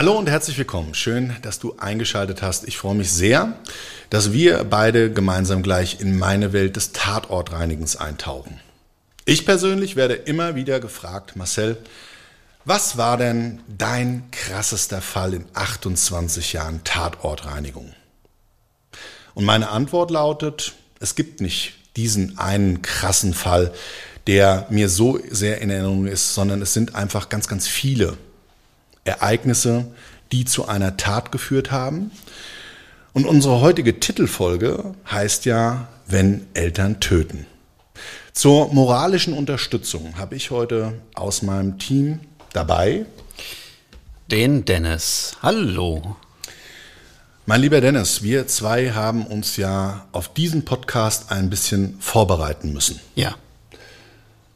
[0.00, 0.94] Hallo und herzlich willkommen.
[0.94, 2.66] Schön, dass du eingeschaltet hast.
[2.66, 3.58] Ich freue mich sehr,
[4.08, 8.60] dass wir beide gemeinsam gleich in meine Welt des Tatortreinigens eintauchen.
[9.26, 11.76] Ich persönlich werde immer wieder gefragt, Marcel,
[12.64, 17.92] was war denn dein krassester Fall in 28 Jahren Tatortreinigung?
[19.34, 23.70] Und meine Antwort lautet, es gibt nicht diesen einen krassen Fall,
[24.26, 28.16] der mir so sehr in Erinnerung ist, sondern es sind einfach ganz, ganz viele
[29.04, 29.86] Ereignisse,
[30.32, 32.10] die zu einer Tat geführt haben.
[33.12, 37.46] Und unsere heutige Titelfolge heißt ja, wenn Eltern töten.
[38.32, 42.20] Zur moralischen Unterstützung habe ich heute aus meinem Team
[42.52, 43.06] dabei
[44.30, 45.36] Den Dennis.
[45.42, 46.16] Hallo.
[47.46, 53.00] Mein lieber Dennis, wir zwei haben uns ja auf diesen Podcast ein bisschen vorbereiten müssen.
[53.16, 53.34] Ja.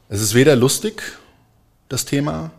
[0.07, 1.01] Es ist weder lustig,
[1.89, 2.51] das Thema,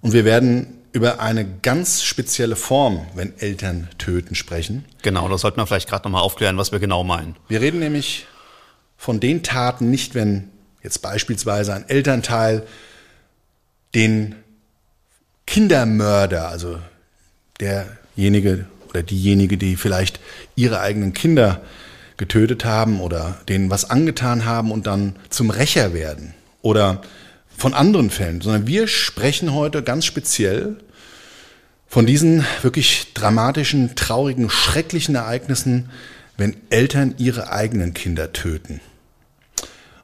[0.00, 4.84] und wir werden über eine ganz spezielle Form, wenn Eltern töten, sprechen.
[5.02, 7.34] Genau, das sollten wir vielleicht gerade nochmal aufklären, was wir genau meinen.
[7.48, 8.26] Wir reden nämlich
[8.96, 10.50] von den Taten nicht, wenn
[10.84, 12.64] jetzt beispielsweise ein Elternteil
[13.96, 14.36] den
[15.46, 16.78] Kindermörder, also
[17.58, 20.20] derjenige oder diejenige, die vielleicht
[20.54, 21.60] ihre eigenen Kinder
[22.18, 27.02] getötet haben oder denen was angetan haben und dann zum Rächer werden oder
[27.56, 30.76] von anderen Fällen, sondern wir sprechen heute ganz speziell
[31.86, 35.90] von diesen wirklich dramatischen, traurigen, schrecklichen Ereignissen,
[36.36, 38.80] wenn Eltern ihre eigenen Kinder töten.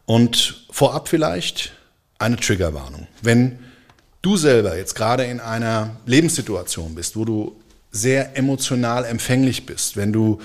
[0.06, 1.72] Und vorab vielleicht
[2.18, 3.06] eine Triggerwarnung.
[3.22, 3.58] Wenn
[4.22, 7.60] du selber jetzt gerade in einer Lebenssituation bist, wo du
[7.90, 10.40] sehr emotional empfänglich bist, wenn du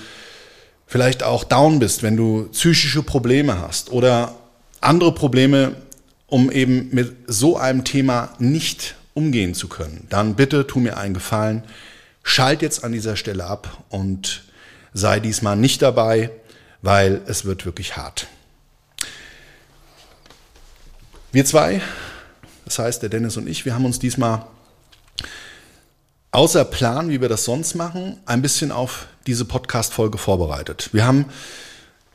[0.86, 4.34] vielleicht auch down bist, wenn du psychische Probleme hast oder
[4.80, 5.76] andere Probleme,
[6.26, 11.14] um eben mit so einem Thema nicht umgehen zu können, dann bitte tu mir einen
[11.14, 11.62] Gefallen,
[12.22, 14.44] schalt jetzt an dieser Stelle ab und
[14.92, 16.30] sei diesmal nicht dabei,
[16.82, 18.26] weil es wird wirklich hart.
[21.32, 21.80] Wir zwei,
[22.64, 24.46] das heißt der Dennis und ich, wir haben uns diesmal
[26.30, 30.90] außer Plan, wie wir das sonst machen, ein bisschen auf diese Podcast-Folge vorbereitet.
[30.92, 31.26] Wir haben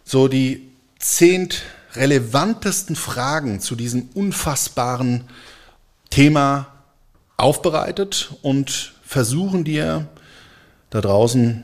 [0.04, 0.70] so die
[1.00, 1.50] zehn
[1.96, 5.26] relevantesten Fragen zu diesem unfassbaren
[6.10, 6.68] Thema
[7.38, 10.08] aufbereitet und versuchen dir
[10.90, 11.64] da draußen,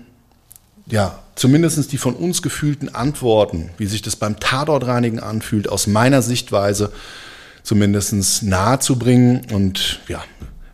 [0.88, 6.22] ja, zumindest die von uns gefühlten Antworten, wie sich das beim Tatortreinigen anfühlt, aus meiner
[6.22, 6.92] Sichtweise
[7.64, 8.44] zumindest
[8.98, 9.46] bringen.
[9.52, 10.24] Und ja,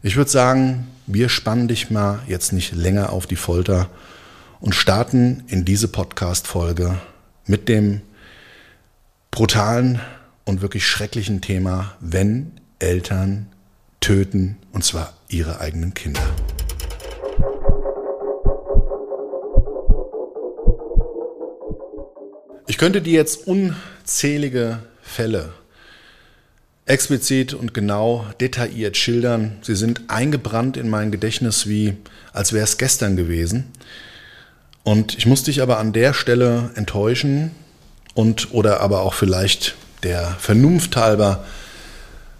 [0.03, 3.89] ich würde sagen, wir spannen dich mal jetzt nicht länger auf die Folter
[4.61, 6.97] und starten in diese Podcast-Folge
[7.45, 8.01] mit dem
[9.33, 9.99] brutalen
[10.45, 13.47] und wirklich schrecklichen Thema, wenn Eltern
[13.99, 16.21] töten, und zwar ihre eigenen Kinder.
[22.67, 25.53] Ich könnte dir jetzt unzählige Fälle
[26.85, 29.57] explizit und genau detailliert schildern.
[29.63, 31.97] Sie sind eingebrannt in mein Gedächtnis, wie
[32.33, 33.71] als wäre es gestern gewesen.
[34.83, 37.49] Und ich muss dich aber an der Stelle enttäuschen
[38.13, 41.45] und oder aber auch vielleicht der Vernunft halber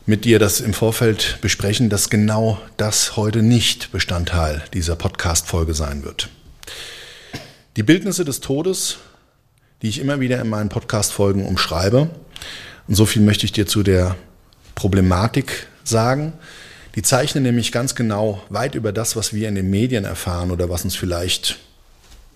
[0.06, 6.04] mit dir das im Vorfeld besprechen, dass genau das heute nicht Bestandteil dieser Podcast-Folge sein
[6.04, 6.30] wird.
[7.78, 8.98] Die Bildnisse des Todes,
[9.82, 12.10] die ich immer wieder in meinen Podcast-Folgen umschreibe,
[12.88, 14.18] und so viel möchte ich dir zu der
[14.76, 16.34] Problematik sagen,
[16.96, 20.70] Die zeichnen nämlich ganz genau weit über das, was wir in den Medien erfahren oder
[20.70, 21.58] was uns vielleicht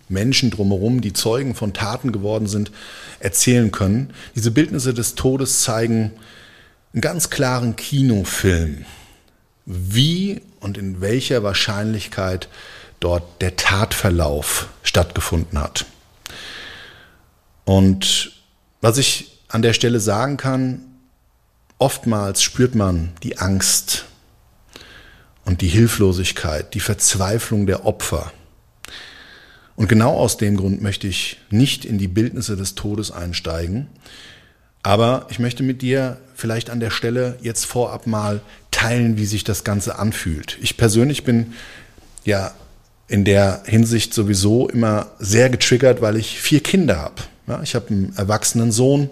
[0.10, 2.72] Menschen drumherum, die Zeugen von Taten geworden sind,
[3.20, 4.14] erzählen können.
[4.36, 6.12] Diese Bildnisse des Todes zeigen
[6.94, 8.86] einen ganz klaren Kinofilm,
[9.66, 12.48] wie und in welcher Wahrscheinlichkeit
[13.00, 15.86] dort der Tatverlauf stattgefunden hat.
[17.66, 18.32] Und
[18.82, 20.82] was ich an der Stelle sagen kann,
[21.78, 24.06] oftmals spürt man die Angst
[25.46, 28.32] und die Hilflosigkeit, die Verzweiflung der Opfer.
[29.78, 33.88] Und genau aus dem Grund möchte ich nicht in die Bildnisse des Todes einsteigen,
[34.82, 38.42] aber ich möchte mit dir vielleicht an der Stelle jetzt vorab mal
[38.72, 40.58] teilen, wie sich das Ganze anfühlt.
[40.62, 41.54] Ich persönlich bin
[42.26, 42.54] ja
[43.08, 47.22] in der Hinsicht sowieso immer sehr getriggert, weil ich vier Kinder habe.
[47.48, 49.10] Ja, ich habe einen erwachsenen Sohn.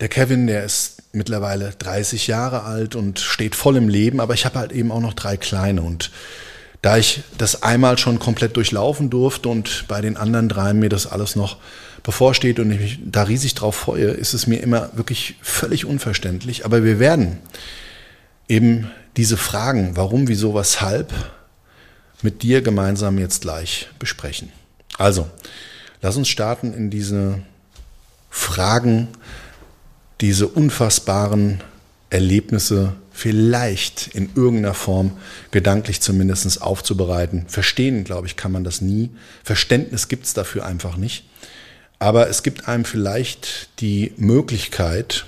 [0.00, 4.46] Der Kevin, der ist mittlerweile 30 Jahre alt und steht voll im Leben, aber ich
[4.46, 5.82] habe halt eben auch noch drei kleine.
[5.82, 6.10] Und
[6.82, 11.06] da ich das einmal schon komplett durchlaufen durfte und bei den anderen dreien mir das
[11.06, 11.58] alles noch
[12.02, 16.64] bevorsteht und ich mich da riesig drauf freue, ist es mir immer wirklich völlig unverständlich.
[16.64, 17.38] Aber wir werden
[18.48, 21.12] eben diese Fragen, warum, wieso, weshalb,
[22.22, 24.50] mit dir gemeinsam jetzt gleich besprechen.
[24.98, 25.28] Also,
[26.02, 27.40] lass uns starten in diese
[28.30, 29.08] Fragen,
[30.20, 31.62] diese unfassbaren
[32.10, 35.12] Erlebnisse vielleicht in irgendeiner Form
[35.50, 37.44] gedanklich zumindest aufzubereiten.
[37.48, 39.10] Verstehen, glaube ich, kann man das nie.
[39.42, 41.24] Verständnis gibt es dafür einfach nicht.
[41.98, 45.26] Aber es gibt einem vielleicht die Möglichkeit,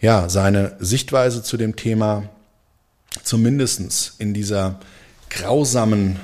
[0.00, 2.28] ja, seine Sichtweise zu dem Thema
[3.22, 4.80] zumindest in dieser
[5.28, 6.18] grausamen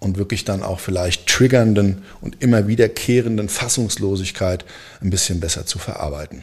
[0.00, 4.64] und wirklich dann auch vielleicht triggernden und immer wiederkehrenden Fassungslosigkeit
[5.02, 6.42] ein bisschen besser zu verarbeiten.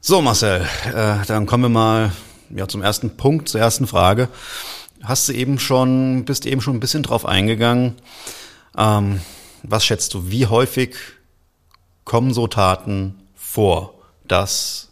[0.00, 2.12] So, Marcel, äh, dann kommen wir mal
[2.54, 4.28] ja, zum ersten Punkt, zur ersten Frage.
[5.02, 7.94] Hast du eben schon, bist eben schon ein bisschen drauf eingegangen.
[8.76, 9.20] Ähm,
[9.62, 10.96] was schätzt du, wie häufig
[12.04, 13.94] kommen so Taten vor,
[14.26, 14.88] dass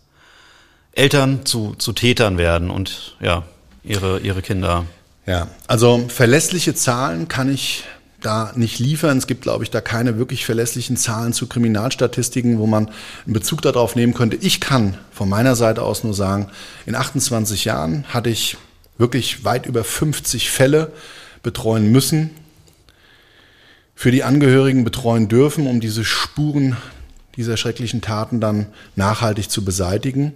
[0.93, 3.45] Eltern zu, zu Tätern werden und ja,
[3.85, 4.87] ihre, ihre Kinder
[5.27, 7.85] ja, also verlässliche Zahlen kann ich
[8.21, 9.19] da nicht liefern.
[9.19, 12.89] Es gibt, glaube ich, da keine wirklich verlässlichen Zahlen zu Kriminalstatistiken, wo man
[13.25, 14.37] einen Bezug darauf nehmen könnte.
[14.37, 16.51] Ich kann von meiner Seite aus nur sagen,
[16.87, 18.57] in 28 Jahren hatte ich
[18.99, 20.93] wirklich weit über 50 Fälle
[21.43, 22.31] betreuen müssen,
[23.95, 26.77] für die Angehörigen betreuen dürfen, um diese Spuren
[27.37, 30.33] dieser schrecklichen Taten dann nachhaltig zu beseitigen.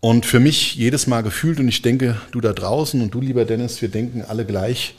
[0.00, 3.44] Und für mich jedes Mal gefühlt, und ich denke, du da draußen und du, lieber
[3.44, 4.94] Dennis, wir denken alle gleich,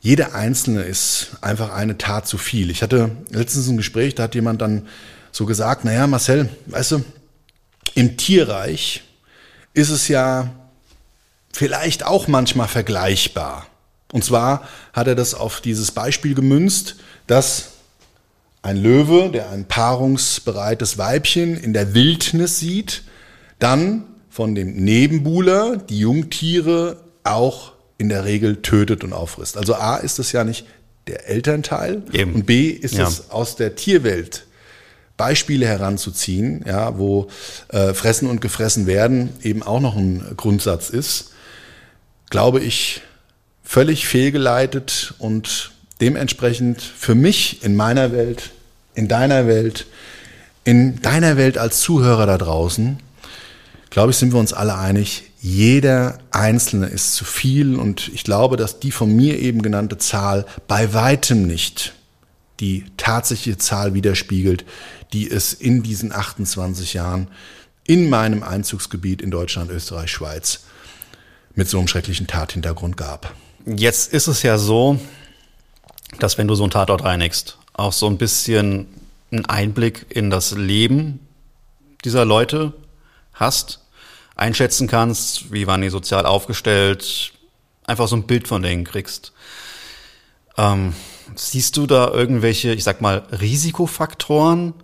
[0.00, 2.70] jeder Einzelne ist einfach eine Tat zu viel.
[2.70, 4.86] Ich hatte letztens ein Gespräch, da hat jemand dann
[5.32, 7.04] so gesagt, naja, Marcel, weißt du,
[7.94, 9.02] im Tierreich
[9.74, 10.50] ist es ja
[11.52, 13.66] vielleicht auch manchmal vergleichbar.
[14.12, 16.96] Und zwar hat er das auf dieses Beispiel gemünzt,
[17.26, 17.72] dass
[18.62, 23.02] ein Löwe, der ein paarungsbereites Weibchen in der Wildnis sieht,
[23.58, 29.56] dann von dem Nebenbuhler die Jungtiere auch in der Regel tötet und auffrisst.
[29.56, 30.66] Also A ist es ja nicht
[31.06, 32.34] der Elternteil Eben.
[32.34, 33.06] und B ist ja.
[33.06, 34.46] es aus der Tierwelt
[35.16, 37.26] Beispiele heranzuziehen, ja, wo
[37.68, 41.32] äh, fressen und gefressen werden eben auch noch ein Grundsatz ist,
[42.30, 43.00] glaube ich,
[43.64, 48.50] völlig fehlgeleitet und dementsprechend für mich in meiner Welt,
[48.94, 49.86] in deiner Welt,
[50.62, 52.98] in deiner Welt als Zuhörer da draußen
[53.90, 58.56] glaube ich, sind wir uns alle einig, jeder Einzelne ist zu viel und ich glaube,
[58.56, 61.94] dass die von mir eben genannte Zahl bei weitem nicht
[62.60, 64.64] die tatsächliche Zahl widerspiegelt,
[65.12, 67.28] die es in diesen 28 Jahren
[67.84, 70.64] in meinem Einzugsgebiet in Deutschland, Österreich, Schweiz
[71.54, 73.34] mit so einem schrecklichen Tathintergrund gab.
[73.64, 74.98] Jetzt ist es ja so,
[76.18, 78.86] dass wenn du so einen Tatort reinigst, auch so ein bisschen
[79.30, 81.20] einen Einblick in das Leben
[82.04, 82.72] dieser Leute
[83.34, 83.80] hast,
[84.38, 87.32] einschätzen kannst, wie waren die sozial aufgestellt,
[87.84, 89.32] einfach so ein Bild von denen kriegst.
[90.56, 90.94] Ähm,
[91.34, 94.74] siehst du da irgendwelche, ich sag mal, Risikofaktoren,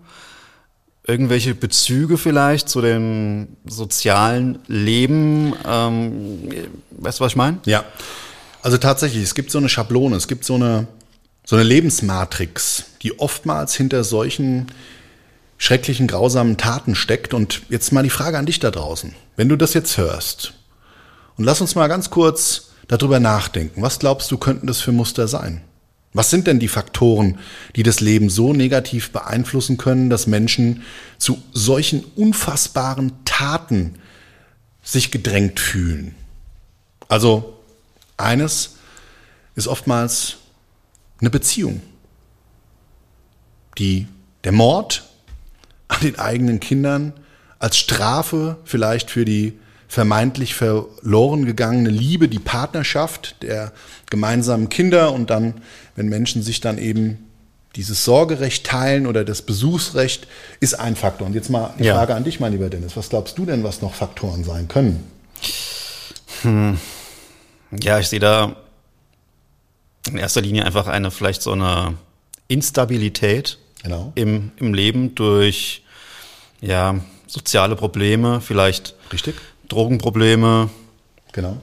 [1.06, 5.54] irgendwelche Bezüge vielleicht zu dem sozialen Leben?
[5.66, 6.50] Ähm,
[6.90, 7.58] weißt du, was ich meine?
[7.64, 7.84] Ja.
[8.62, 10.86] Also tatsächlich, es gibt so eine Schablone, es gibt so eine,
[11.44, 14.66] so eine Lebensmatrix, die oftmals hinter solchen
[15.58, 17.34] schrecklichen, grausamen Taten steckt.
[17.34, 19.14] Und jetzt mal die Frage an dich da draußen.
[19.36, 20.54] Wenn du das jetzt hörst,
[21.36, 23.82] und lass uns mal ganz kurz darüber nachdenken.
[23.82, 25.62] Was glaubst du, könnten das für Muster sein?
[26.12, 27.40] Was sind denn die Faktoren,
[27.74, 30.84] die das Leben so negativ beeinflussen können, dass Menschen
[31.18, 33.96] zu solchen unfassbaren Taten
[34.84, 36.14] sich gedrängt fühlen.
[37.08, 37.58] Also
[38.16, 38.76] eines
[39.56, 40.36] ist oftmals
[41.20, 41.80] eine Beziehung.
[43.78, 44.06] Die,
[44.44, 45.02] der Mord
[45.88, 47.12] an den eigenen Kindern
[47.58, 53.72] als Strafe vielleicht für die vermeintlich verloren gegangene Liebe, die Partnerschaft der
[54.10, 55.54] gemeinsamen Kinder und dann,
[55.94, 57.30] wenn Menschen sich dann eben
[57.76, 60.26] dieses Sorgerecht teilen oder das Besuchsrecht
[60.60, 61.26] ist ein Faktor.
[61.26, 61.94] Und jetzt mal die ja.
[61.94, 62.96] Frage an dich, mein lieber Dennis.
[62.96, 65.02] Was glaubst du denn, was noch Faktoren sein können?
[66.42, 66.78] Hm.
[67.80, 68.56] Ja, ich sehe da
[70.08, 71.94] in erster Linie einfach eine vielleicht so eine
[72.48, 74.12] Instabilität genau.
[74.16, 75.84] im, im Leben durch
[76.60, 76.96] ja,
[77.28, 79.36] soziale Probleme, vielleicht Richtig.
[79.68, 80.70] Drogenprobleme.
[81.32, 81.58] Genau.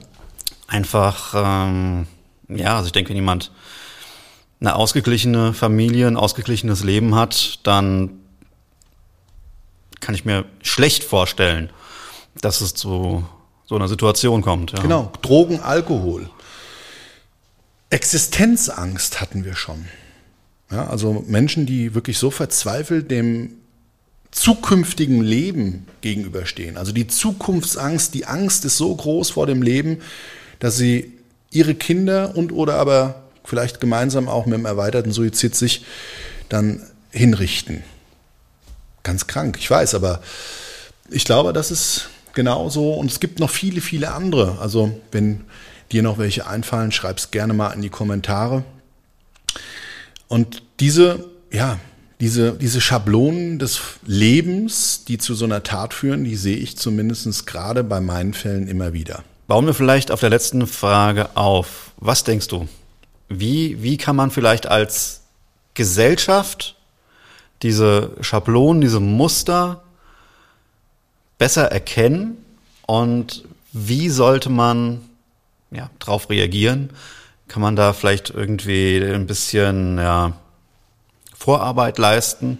[0.66, 2.06] Einfach, ähm,
[2.48, 3.50] ja, also ich denke, wenn jemand
[4.60, 8.20] eine ausgeglichene Familie, ein ausgeglichenes Leben hat, dann
[10.00, 11.70] kann ich mir schlecht vorstellen,
[12.40, 13.26] dass es zu
[13.66, 14.72] so einer Situation kommt.
[14.72, 14.80] Ja.
[14.80, 16.30] Genau, Drogen, Alkohol.
[17.90, 19.86] Existenzangst hatten wir schon.
[20.72, 23.50] Ja, also Menschen, die wirklich so verzweifelt dem
[24.30, 26.78] zukünftigen Leben gegenüberstehen.
[26.78, 30.00] Also die Zukunftsangst, die Angst ist so groß vor dem Leben,
[30.58, 31.12] dass sie
[31.50, 35.84] ihre Kinder und oder aber vielleicht gemeinsam auch mit dem erweiterten Suizid sich
[36.48, 37.82] dann hinrichten.
[39.02, 40.22] Ganz krank, ich weiß, aber
[41.10, 44.58] ich glaube, das ist genauso und es gibt noch viele, viele andere.
[44.60, 45.42] Also wenn
[45.90, 48.64] dir noch welche einfallen, schreib es gerne mal in die Kommentare.
[50.32, 51.78] Und diese, ja,
[52.18, 57.46] diese, diese Schablonen des Lebens, die zu so einer Tat führen, die sehe ich zumindest
[57.46, 59.24] gerade bei meinen Fällen immer wieder.
[59.46, 61.90] Bauen wir vielleicht auf der letzten Frage auf.
[61.98, 62.66] Was denkst du?
[63.28, 65.20] Wie, wie kann man vielleicht als
[65.74, 66.76] Gesellschaft
[67.60, 69.82] diese Schablonen, diese Muster
[71.36, 72.38] besser erkennen
[72.86, 75.02] und wie sollte man
[75.70, 76.88] ja, darauf reagieren?
[77.52, 80.32] Kann man da vielleicht irgendwie ein bisschen ja,
[81.36, 82.56] Vorarbeit leisten.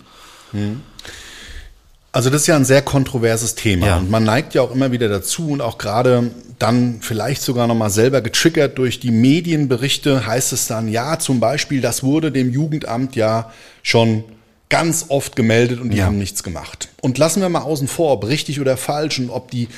[2.13, 3.97] Also das ist ja ein sehr kontroverses Thema ja.
[3.97, 7.89] und man neigt ja auch immer wieder dazu und auch gerade dann vielleicht sogar nochmal
[7.89, 13.17] selber getriggert durch die Medienberichte heißt es dann, ja zum Beispiel, das wurde dem Jugendamt
[13.17, 13.51] ja
[13.83, 14.25] schon
[14.69, 16.05] ganz oft gemeldet und die ja.
[16.05, 16.91] haben nichts gemacht.
[17.01, 19.69] Und lassen wir mal außen vor, ob richtig oder falsch und ob die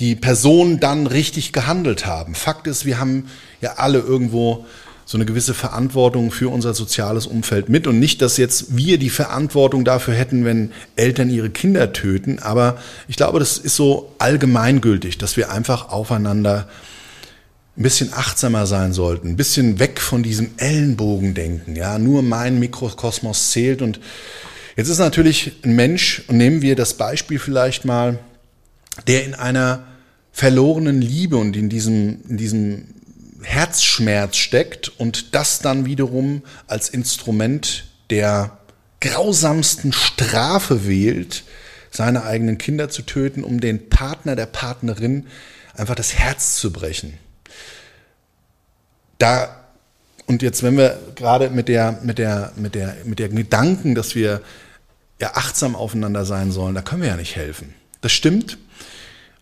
[0.00, 2.34] die Personen dann richtig gehandelt haben.
[2.34, 3.28] Fakt ist, wir haben
[3.60, 4.66] ja alle irgendwo
[5.06, 7.86] so eine gewisse Verantwortung für unser soziales Umfeld mit.
[7.86, 12.38] Und nicht, dass jetzt wir die Verantwortung dafür hätten, wenn Eltern ihre Kinder töten.
[12.38, 16.68] Aber ich glaube, das ist so allgemeingültig, dass wir einfach aufeinander
[17.76, 21.76] ein bisschen achtsamer sein sollten, ein bisschen weg von diesem Ellenbogendenken.
[21.76, 23.82] Ja, nur mein Mikrokosmos zählt.
[23.82, 24.00] Und
[24.76, 28.18] jetzt ist natürlich ein Mensch, und nehmen wir das Beispiel vielleicht mal,
[29.06, 29.84] der in einer
[30.32, 32.84] verlorenen Liebe und in diesem, in diesem
[33.42, 38.58] Herzschmerz steckt und das dann wiederum als Instrument der
[39.00, 41.44] grausamsten Strafe wählt,
[41.90, 45.26] seine eigenen Kinder zu töten, um den Partner der Partnerin
[45.74, 47.14] einfach das Herz zu brechen.
[49.18, 49.60] Da
[50.26, 54.14] und jetzt, wenn wir gerade mit der, mit der, mit der, mit der Gedanken, dass
[54.14, 54.40] wir
[55.20, 57.74] ja achtsam aufeinander sein sollen, da können wir ja nicht helfen.
[58.00, 58.58] Das stimmt.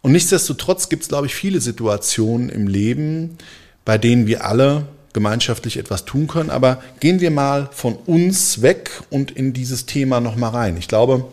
[0.02, 3.38] Und nichtsdestotrotz gibt es, glaube ich, viele Situationen im Leben,
[3.84, 6.50] bei denen wir alle gemeinschaftlich etwas tun können.
[6.50, 10.76] Aber gehen wir mal von uns weg und in dieses Thema nochmal rein.
[10.76, 11.24] Ich glaube,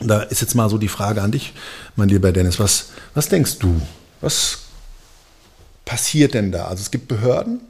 [0.00, 1.52] da ist jetzt mal so die Frage an dich,
[1.96, 2.58] mein lieber Dennis.
[2.58, 3.80] Was, was denkst du?
[4.20, 4.58] Was
[5.84, 6.66] passiert denn da?
[6.66, 7.60] Also es gibt Behörden,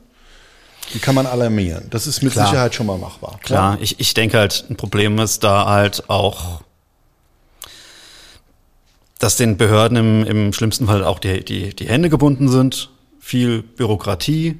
[0.94, 1.88] die kann man alarmieren.
[1.90, 2.46] Das ist mit Klar.
[2.46, 3.38] Sicherheit schon mal machbar.
[3.42, 6.62] Klar, ich, ich denke halt, ein Problem ist da halt auch,
[9.22, 13.62] dass den Behörden im, im schlimmsten Fall auch die, die, die Hände gebunden sind viel
[13.62, 14.58] Bürokratie.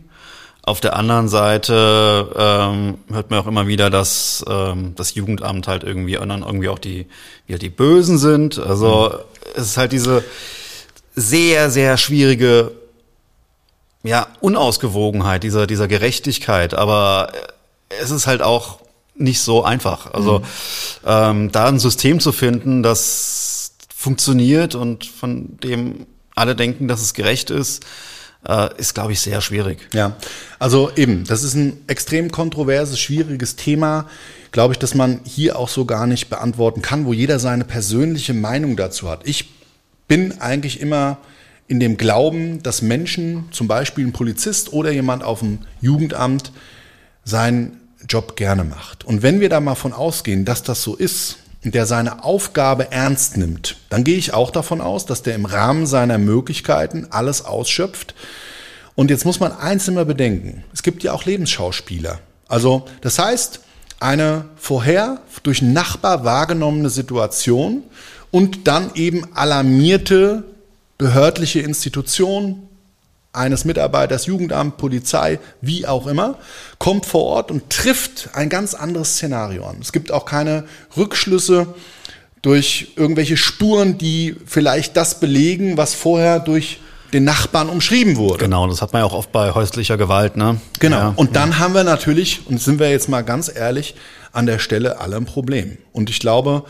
[0.63, 5.83] Auf der anderen Seite ähm, hört man auch immer wieder, dass ähm, das Jugendamt halt
[5.83, 7.09] irgendwie dann irgendwie auch die,
[7.51, 8.61] halt die Bösen sind.
[8.61, 9.41] Also mhm.
[9.57, 10.23] es ist halt diese
[11.17, 12.71] sehr, sehr schwierige
[14.05, 16.75] ja, Unausgewogenheit dieser, dieser Gerechtigkeit.
[16.75, 17.33] Aber
[18.01, 18.79] es ist halt auch
[19.17, 20.15] nicht so einfach.
[20.15, 20.45] Also mhm.
[21.05, 23.62] ähm, da ein System zu finden, das
[24.03, 27.85] funktioniert und von dem alle denken, dass es gerecht ist,
[28.49, 29.89] äh, ist, glaube ich, sehr schwierig.
[29.95, 30.17] Ja,
[30.59, 34.09] also eben, das ist ein extrem kontroverses, schwieriges Thema,
[34.51, 38.35] glaube ich, dass man hier auch so gar nicht beantworten kann, wo jeder seine persönliche
[38.35, 39.21] Meinung dazu hat.
[39.25, 39.51] Ich
[40.09, 41.19] bin eigentlich immer
[41.69, 46.51] in dem Glauben, dass Menschen, zum Beispiel ein Polizist oder jemand auf dem Jugendamt,
[47.25, 47.79] seinen
[48.09, 49.05] Job gerne macht.
[49.05, 51.39] Und wenn wir da mal von ausgehen, dass das so ist
[51.71, 55.87] der seine Aufgabe ernst nimmt, dann gehe ich auch davon aus, dass der im Rahmen
[55.87, 58.15] seiner Möglichkeiten alles ausschöpft.
[58.95, 60.65] Und jetzt muss man eins immer bedenken.
[60.73, 62.19] Es gibt ja auch Lebensschauspieler.
[62.49, 63.61] Also, das heißt,
[64.01, 67.85] eine vorher durch Nachbar wahrgenommene Situation
[68.33, 70.45] und dann eben alarmierte
[70.99, 72.69] behördliche Institution
[73.33, 76.37] eines Mitarbeiters, Jugendamt, Polizei, wie auch immer,
[76.79, 79.79] kommt vor Ort und trifft ein ganz anderes Szenario an.
[79.81, 80.65] Es gibt auch keine
[80.97, 81.69] Rückschlüsse
[82.43, 86.81] durch irgendwelche Spuren, die vielleicht das belegen, was vorher durch
[87.13, 88.39] den Nachbarn umschrieben wurde.
[88.45, 90.59] Genau, das hat man ja auch oft bei häuslicher Gewalt, ne?
[90.79, 90.97] Genau.
[90.97, 91.13] Ja.
[91.17, 93.95] Und dann haben wir natürlich, und sind wir jetzt mal ganz ehrlich,
[94.33, 95.77] an der Stelle alle ein Problem.
[95.93, 96.65] Und ich glaube,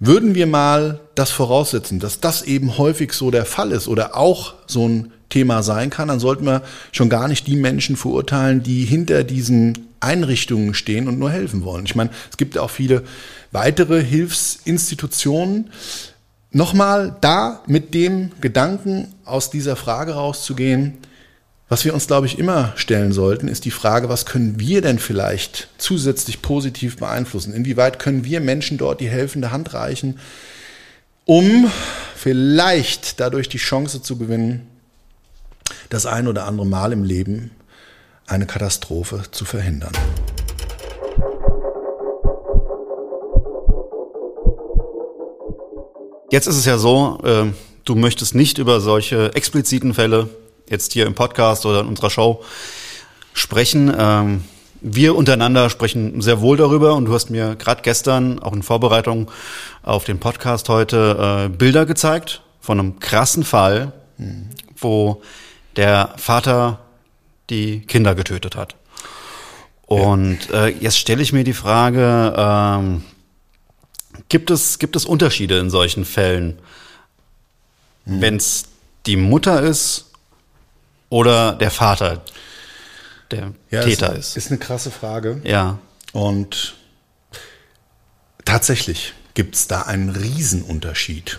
[0.00, 4.54] würden wir mal das voraussetzen, dass das eben häufig so der Fall ist oder auch
[4.66, 8.84] so ein Thema sein kann, dann sollten wir schon gar nicht die Menschen verurteilen, die
[8.84, 11.84] hinter diesen Einrichtungen stehen und nur helfen wollen.
[11.84, 13.04] Ich meine, es gibt auch viele
[13.52, 15.70] weitere Hilfsinstitutionen.
[16.50, 20.98] Nochmal da mit dem Gedanken aus dieser Frage rauszugehen,
[21.70, 24.98] was wir uns, glaube ich, immer stellen sollten, ist die Frage, was können wir denn
[24.98, 27.54] vielleicht zusätzlich positiv beeinflussen?
[27.54, 30.18] Inwieweit können wir Menschen dort die helfende Hand reichen,
[31.26, 31.70] um
[32.16, 34.66] vielleicht dadurch die Chance zu gewinnen,
[35.90, 37.52] das ein oder andere Mal im Leben
[38.26, 39.92] eine Katastrophe zu verhindern.
[46.32, 47.52] Jetzt ist es ja so, äh,
[47.84, 50.28] du möchtest nicht über solche expliziten Fälle
[50.70, 52.42] jetzt hier im Podcast oder in unserer Show
[53.34, 53.92] sprechen.
[53.96, 54.44] Ähm,
[54.80, 59.30] wir untereinander sprechen sehr wohl darüber und du hast mir gerade gestern, auch in Vorbereitung
[59.82, 64.48] auf den Podcast heute, äh, Bilder gezeigt von einem krassen Fall, mhm.
[64.76, 65.22] wo
[65.76, 66.78] der Vater
[67.50, 68.76] die Kinder getötet hat.
[69.86, 73.02] Und äh, jetzt stelle ich mir die Frage, ähm,
[74.28, 76.60] gibt, es, gibt es Unterschiede in solchen Fällen,
[78.04, 78.20] mhm.
[78.20, 78.66] wenn es
[79.06, 80.09] die Mutter ist
[81.10, 82.22] oder der Vater,
[83.30, 84.36] der ja, Täter ist, ist?
[84.38, 85.42] Ist eine krasse Frage.
[85.44, 85.78] Ja.
[86.12, 86.76] Und
[88.46, 91.38] tatsächlich gibt es da einen Riesenunterschied.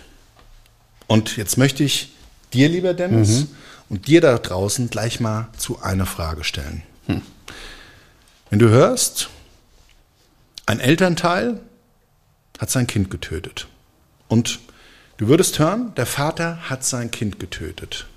[1.08, 2.14] Und jetzt möchte ich
[2.54, 3.48] dir, lieber Dennis, mhm
[3.92, 6.82] und dir da draußen gleich mal zu einer Frage stellen.
[7.08, 7.22] Hm.
[8.50, 9.30] Wenn du hörst,
[10.66, 11.60] ein Elternteil
[12.58, 13.68] hat sein Kind getötet
[14.30, 14.60] und
[15.18, 18.08] du würdest hören, der Vater hat sein Kind getötet.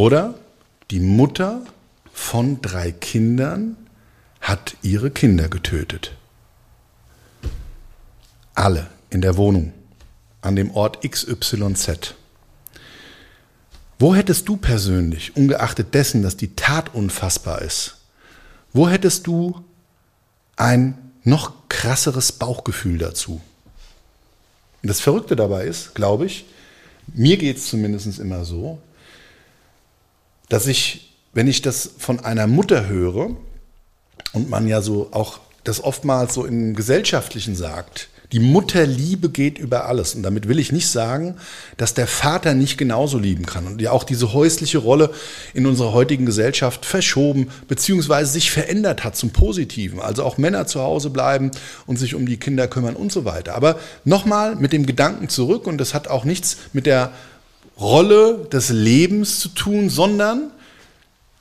[0.00, 0.34] Oder
[0.90, 1.60] die Mutter
[2.10, 3.76] von drei Kindern
[4.40, 6.16] hat ihre Kinder getötet.
[8.54, 9.74] Alle in der Wohnung
[10.40, 12.14] an dem Ort XYZ.
[13.98, 17.98] Wo hättest du persönlich, ungeachtet dessen, dass die Tat unfassbar ist,
[18.72, 19.62] wo hättest du
[20.56, 23.42] ein noch krasseres Bauchgefühl dazu?
[24.82, 26.46] Und das Verrückte dabei ist, glaube ich,
[27.12, 28.80] mir geht es zumindest immer so,
[30.50, 33.30] dass ich, wenn ich das von einer Mutter höre
[34.34, 39.86] und man ja so auch das oftmals so im Gesellschaftlichen sagt, die Mutterliebe geht über
[39.86, 40.14] alles.
[40.14, 41.36] Und damit will ich nicht sagen,
[41.76, 43.66] dass der Vater nicht genauso lieben kann.
[43.66, 45.10] Und ja auch diese häusliche Rolle
[45.52, 48.24] in unserer heutigen Gesellschaft verschoben bzw.
[48.24, 50.00] sich verändert hat zum Positiven.
[50.00, 51.50] Also auch Männer zu Hause bleiben
[51.86, 53.56] und sich um die Kinder kümmern und so weiter.
[53.56, 57.10] Aber nochmal mit dem Gedanken zurück, und das hat auch nichts mit der
[57.80, 60.50] Rolle des Lebens zu tun, sondern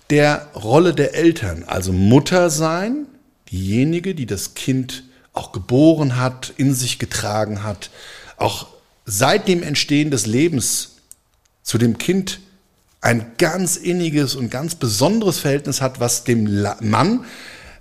[0.10, 1.64] der Rolle der Eltern.
[1.68, 3.06] Also Mutter sein,
[3.52, 7.90] diejenige, die das Kind auch geboren hat, in sich getragen hat,
[8.38, 8.68] auch
[9.06, 10.98] seit dem Entstehen des Lebens
[11.64, 12.40] zu dem Kind
[13.02, 17.26] ein ganz inniges und ganz besonderes Verhältnis hat, was dem Mann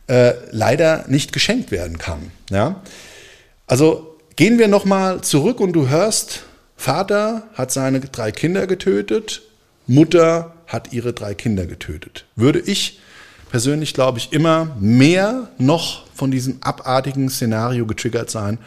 [0.06, 2.30] äh, leider nicht geschenkt werden kann.
[2.50, 2.82] Ja?
[3.66, 6.44] Also gehen wir nochmal zurück und du hörst,
[6.78, 9.42] Vater hat seine drei Kinder getötet,
[9.88, 12.24] Mutter hat ihre drei Kinder getötet.
[12.36, 13.00] Würde ich
[13.50, 18.58] persönlich, glaube ich, immer mehr noch von diesem abartigen Szenario getriggert sein,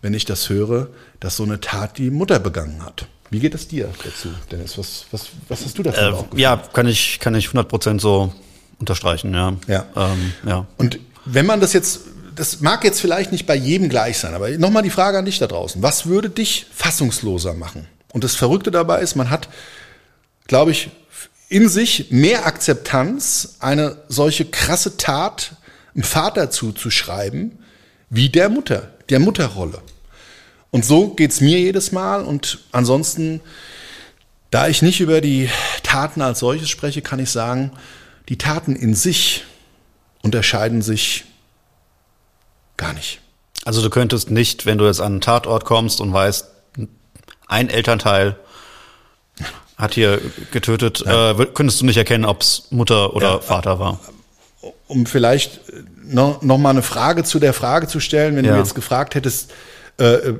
[0.00, 3.08] wenn ich das höre, dass so eine Tat die Mutter begangen hat.
[3.30, 4.78] Wie geht es dir dazu, Dennis?
[4.78, 8.32] Was, was, was hast du dafür äh, Ja, kann ich, kann ich 100% so
[8.78, 9.54] unterstreichen, ja.
[9.66, 9.86] Ja.
[9.96, 10.66] Ähm, ja.
[10.76, 12.02] Und wenn man das jetzt,
[12.36, 15.38] das mag jetzt vielleicht nicht bei jedem gleich sein, aber nochmal die Frage an dich
[15.38, 15.82] da draußen.
[15.82, 17.88] Was würde dich fassungsloser machen?
[18.12, 19.48] Und das Verrückte dabei ist, man hat,
[20.46, 20.90] glaube ich,
[21.48, 25.56] in sich mehr Akzeptanz, eine solche krasse Tat
[25.94, 27.58] dem Vater zuzuschreiben,
[28.10, 29.80] wie der Mutter, der Mutterrolle.
[30.70, 32.22] Und so geht's mir jedes Mal.
[32.22, 33.40] Und ansonsten,
[34.50, 35.48] da ich nicht über die
[35.82, 37.72] Taten als solches spreche, kann ich sagen,
[38.28, 39.44] die Taten in sich
[40.22, 41.24] unterscheiden sich
[42.76, 43.20] gar nicht.
[43.64, 46.46] Also du könntest nicht, wenn du jetzt an einen Tatort kommst und weißt,
[47.48, 48.36] ein Elternteil
[49.76, 50.20] hat hier
[50.52, 53.38] getötet, äh, könntest du nicht erkennen, ob es Mutter oder Ja.
[53.40, 54.00] Vater war.
[54.88, 55.60] um vielleicht
[56.04, 58.52] noch, noch mal eine Frage zu der Frage zu stellen, wenn Ja.
[58.52, 59.52] du jetzt gefragt hättest,
[59.98, 60.34] äh,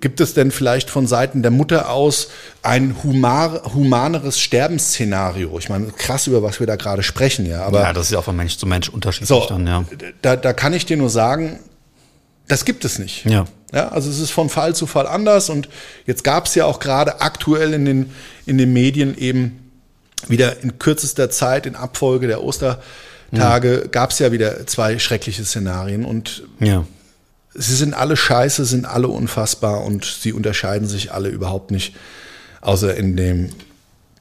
[0.00, 2.28] gibt es denn vielleicht von Seiten der Mutter aus
[2.62, 5.56] ein humar, humaneres Sterbensszenario?
[5.58, 7.62] Ich meine, krass, über was wir da gerade sprechen, ja.
[7.62, 9.84] Aber ja, das ist ja auch von Mensch zu Mensch unterschiedlich so, dann, ja.
[10.22, 11.60] da, da kann ich dir nur sagen,
[12.48, 13.24] das gibt es nicht.
[13.24, 13.44] Ja.
[13.72, 15.68] Ja, also es ist von Fall zu Fall anders und
[16.06, 18.12] jetzt gab es ja auch gerade aktuell in den,
[18.46, 19.70] in den Medien eben
[20.26, 26.04] wieder in kürzester Zeit in Abfolge der Ostertage gab es ja wieder zwei schreckliche Szenarien
[26.04, 26.84] und Ja.
[27.54, 31.94] Sie sind alle scheiße, sind alle unfassbar und sie unterscheiden sich alle überhaupt nicht,
[32.60, 33.50] außer in dem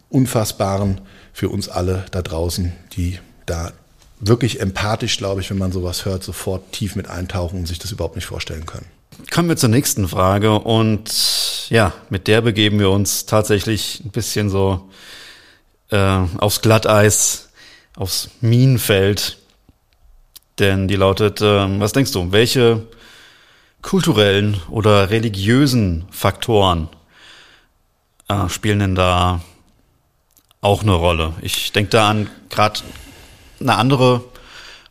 [0.09, 1.01] Unfassbaren
[1.33, 3.71] für uns alle da draußen, die da
[4.19, 7.91] wirklich empathisch, glaube ich, wenn man sowas hört, sofort tief mit eintauchen und sich das
[7.91, 8.85] überhaupt nicht vorstellen können.
[9.31, 14.49] Kommen wir zur nächsten Frage und ja, mit der begeben wir uns tatsächlich ein bisschen
[14.49, 14.89] so
[15.89, 17.49] äh, aufs Glatteis,
[17.95, 19.37] aufs Minenfeld.
[20.59, 22.83] Denn die lautet, äh, was denkst du, welche
[23.81, 26.89] kulturellen oder religiösen Faktoren
[28.29, 29.41] äh, spielen denn da
[30.61, 31.33] auch eine Rolle?
[31.41, 32.79] Ich denke da an gerade
[33.59, 34.23] eine andere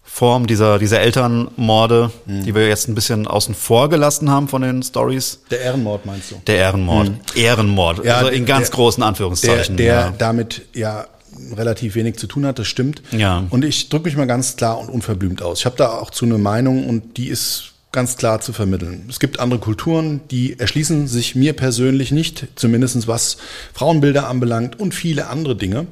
[0.03, 4.83] Form dieser, dieser Elternmorde, die wir jetzt ein bisschen außen vor gelassen haben von den
[4.83, 5.41] Stories.
[5.51, 6.37] Der Ehrenmord meinst du?
[6.47, 7.11] Der Ehrenmord.
[7.35, 8.03] Ehrenmord.
[8.03, 9.77] Ja, also in ganz der- großen der, Anführungszeichen.
[9.77, 10.15] der ja.
[10.17, 11.07] damit ja
[11.55, 13.03] relativ wenig zu tun hat, das stimmt.
[13.11, 13.45] Ja.
[13.51, 15.59] Und ich drücke mich mal ganz klar und unverblümt aus.
[15.59, 19.07] Ich habe da auch zu eine Meinung und die ist ganz klar zu vermitteln.
[19.09, 23.39] Es gibt andere Kulturen, die erschließen sich mir persönlich nicht, zumindest was
[23.73, 25.87] Frauenbilder anbelangt und viele andere Dinge.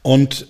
[0.00, 0.46] Und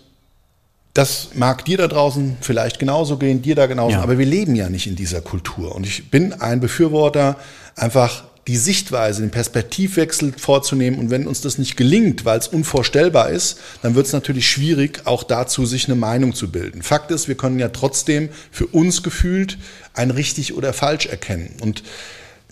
[0.95, 4.03] das mag dir da draußen vielleicht genauso gehen, dir da genauso, Ja.
[4.03, 5.75] aber wir leben ja nicht in dieser Kultur.
[5.75, 7.37] Und ich bin ein Befürworter,
[7.75, 10.99] einfach die Sichtweise, den Perspektivwechsel vorzunehmen.
[10.99, 15.03] Und wenn uns das nicht gelingt, weil es unvorstellbar ist, dann wird es natürlich schwierig,
[15.05, 16.83] auch dazu sich eine Meinung zu bilden.
[16.83, 19.59] Fakt ist, wir können ja trotzdem für uns gefühlt
[19.95, 21.57] ein richtig oder falsch erkennen.
[21.61, 21.83] Und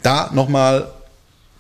[0.03, 0.91] da nochmal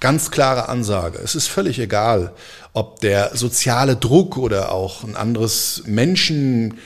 [0.00, 1.18] ganz klare Ansage.
[1.22, 2.32] Es ist völlig egal,
[2.72, 6.76] ob der soziale Druck oder auch ein anderes Menschenbild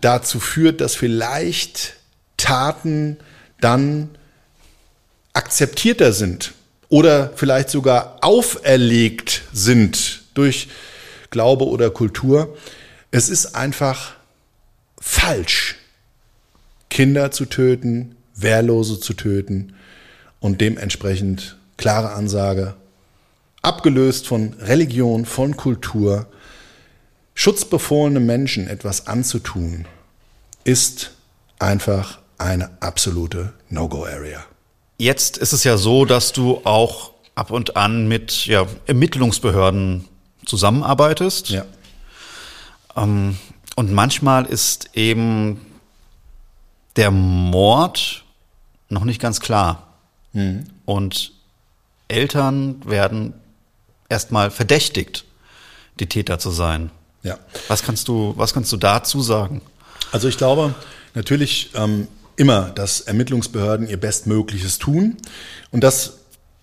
[0.00, 1.96] dazu führt, dass vielleicht
[2.36, 3.18] Taten
[3.60, 4.10] dann
[5.40, 6.52] akzeptierter sind
[6.90, 10.68] oder vielleicht sogar auferlegt sind durch
[11.30, 12.58] Glaube oder Kultur.
[13.10, 14.16] Es ist einfach
[15.00, 15.76] falsch,
[16.90, 19.74] Kinder zu töten, Wehrlose zu töten
[20.40, 22.74] und dementsprechend klare Ansage,
[23.62, 26.26] abgelöst von Religion, von Kultur,
[27.34, 29.86] schutzbefohlene Menschen etwas anzutun,
[30.64, 31.12] ist
[31.58, 34.44] einfach eine absolute No-Go-Area.
[35.00, 40.06] Jetzt ist es ja so, dass du auch ab und an mit ja, Ermittlungsbehörden
[40.44, 41.48] zusammenarbeitest.
[41.48, 41.64] Ja.
[42.94, 43.38] Ähm,
[43.76, 45.64] und manchmal ist eben
[46.96, 48.24] der Mord
[48.90, 49.94] noch nicht ganz klar.
[50.84, 51.32] Und
[52.08, 53.32] Eltern werden
[54.10, 55.24] erstmal verdächtigt,
[55.98, 56.90] die Täter zu sein.
[57.22, 57.38] Ja.
[57.68, 59.62] Was kannst du, was kannst du dazu sagen?
[60.12, 60.74] Also ich glaube
[61.14, 62.06] natürlich ähm,
[62.40, 65.18] immer, dass Ermittlungsbehörden ihr Bestmögliches tun.
[65.70, 66.14] Und das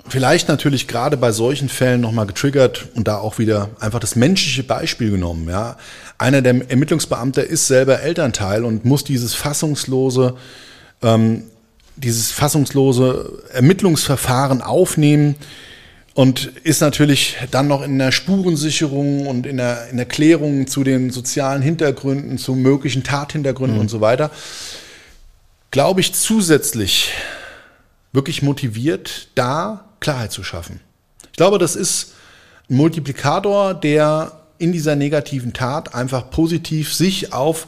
[0.09, 4.63] vielleicht natürlich gerade bei solchen Fällen nochmal getriggert und da auch wieder einfach das menschliche
[4.63, 5.47] Beispiel genommen.
[5.47, 5.77] Ja,
[6.17, 10.35] einer der Ermittlungsbeamte ist selber Elternteil und muss dieses fassungslose
[11.03, 11.43] ähm,
[11.95, 15.35] dieses fassungslose Ermittlungsverfahren aufnehmen
[16.13, 20.83] und ist natürlich dann noch in der Spurensicherung und in der, in der Klärung zu
[20.83, 24.31] den sozialen Hintergründen, zu möglichen Tathintergründen und so weiter,
[25.71, 27.11] glaube ich, zusätzlich
[28.13, 30.79] wirklich motiviert, da Klarheit zu schaffen.
[31.31, 32.13] Ich glaube, das ist
[32.69, 37.67] ein Multiplikator, der in dieser negativen Tat einfach positiv sich auf,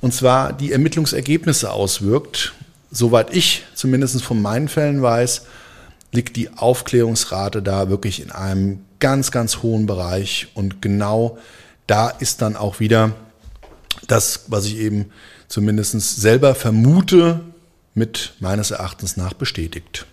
[0.00, 2.52] und zwar die Ermittlungsergebnisse auswirkt.
[2.90, 5.46] Soweit ich zumindest von meinen Fällen weiß,
[6.12, 10.48] liegt die Aufklärungsrate da wirklich in einem ganz, ganz hohen Bereich.
[10.54, 11.38] Und genau
[11.86, 13.12] da ist dann auch wieder
[14.06, 15.10] das, was ich eben
[15.48, 17.40] zumindest selber vermute,
[17.94, 20.06] mit meines Erachtens nach bestätigt.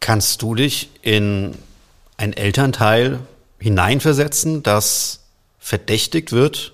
[0.00, 1.54] Kannst du dich in
[2.16, 3.20] ein Elternteil
[3.58, 5.20] hineinversetzen, das
[5.58, 6.72] verdächtigt wird,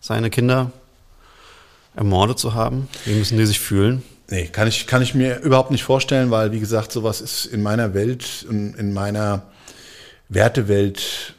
[0.00, 0.72] seine Kinder
[1.94, 2.88] ermordet zu haben?
[3.04, 4.02] Wie müssen die sich fühlen?
[4.30, 7.62] Nee, kann ich, kann ich mir überhaupt nicht vorstellen, weil, wie gesagt, sowas ist in
[7.62, 9.42] meiner Welt, in, in meiner
[10.28, 11.34] Wertewelt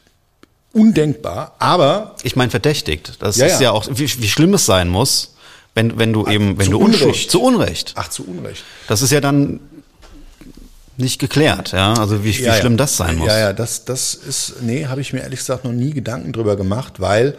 [0.72, 1.54] undenkbar.
[1.58, 3.14] Aber Ich meine verdächtigt.
[3.20, 3.60] Das Ja, ist ja.
[3.62, 5.34] ja auch, wie, wie schlimm es sein muss,
[5.74, 7.30] Wenn, wenn du eben, wenn zu du Unrecht.
[7.30, 7.92] Zu Unrecht.
[7.96, 8.64] Ach, zu Unrecht.
[8.88, 9.60] Das ist ja dann
[10.96, 11.94] nicht geklärt, ja.
[11.94, 13.28] Also wie, wie Ja, schlimm das sein muss.
[13.28, 16.56] Ja, ja, das, das ist, nee, habe ich mir ehrlich gesagt noch nie Gedanken drüber
[16.56, 17.36] gemacht, weil,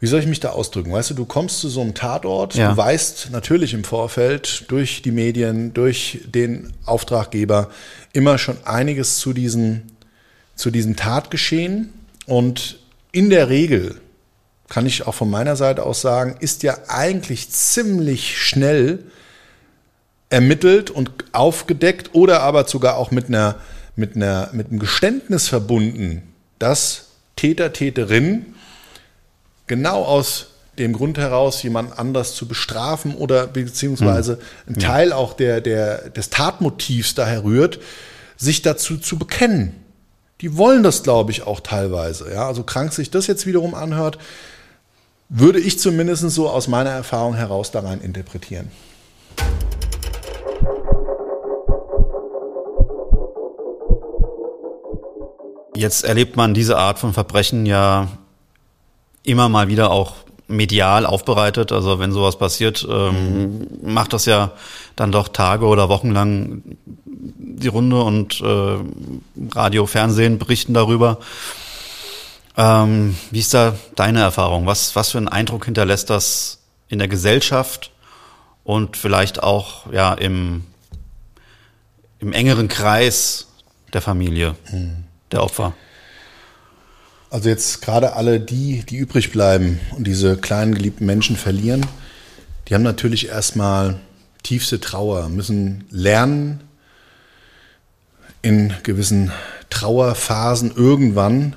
[0.00, 0.92] wie soll ich mich da ausdrücken?
[0.92, 2.70] Weißt du, du kommst zu so einem Tatort, Ja.
[2.70, 7.68] du weißt natürlich im Vorfeld durch die Medien, durch den Auftraggeber
[8.12, 9.82] immer schon einiges zu diesem,
[10.56, 11.92] zu diesem Tatgeschehen.
[12.26, 12.80] Und
[13.12, 14.00] in der Regel
[14.68, 19.04] kann ich auch von meiner Seite aus sagen, ist ja eigentlich ziemlich schnell
[20.28, 23.56] ermittelt und aufgedeckt oder aber sogar auch mit einer
[23.94, 28.46] mit einer mit einem Geständnis verbunden, dass Täter Täterin
[29.68, 35.60] genau aus dem Grund heraus jemand anders zu bestrafen oder beziehungsweise ein Teil auch der,
[35.60, 37.78] der, des Tatmotivs daher rührt,
[38.36, 39.72] sich dazu zu bekennen.
[40.42, 42.30] Die wollen das, glaube ich, auch teilweise.
[42.30, 44.18] Ja, also krank sich das jetzt wiederum anhört,
[45.28, 48.70] würde ich zumindest so aus meiner Erfahrung heraus da rein interpretieren.
[55.74, 58.08] Jetzt erlebt man diese Art von Verbrechen ja
[59.22, 60.14] immer mal wieder auch
[60.48, 61.72] medial aufbereitet.
[61.72, 64.52] Also wenn sowas passiert, ähm, macht das ja
[64.94, 66.62] dann doch Tage oder Wochen lang
[67.06, 68.76] die Runde und äh,
[69.54, 71.18] Radio, Fernsehen berichten darüber.
[72.56, 74.66] Ähm, wie ist da deine Erfahrung?
[74.66, 77.90] Was, was für einen Eindruck hinterlässt das in der Gesellschaft
[78.64, 80.64] und vielleicht auch ja im,
[82.18, 83.48] im engeren Kreis
[83.92, 84.54] der Familie,
[85.32, 85.74] der Opfer?
[87.30, 91.84] Also jetzt gerade alle die, die übrig bleiben und diese kleinen geliebten Menschen verlieren,
[92.68, 93.98] die haben natürlich erstmal
[94.42, 96.60] tiefste Trauer, müssen lernen,
[98.42, 99.32] in gewissen
[99.70, 101.56] Trauerphasen irgendwann